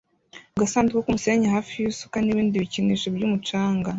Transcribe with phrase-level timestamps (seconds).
[0.53, 3.87] mu gasanduku k'umusenyi hafi y'isuka n'ibindi bikinisho by'umucanga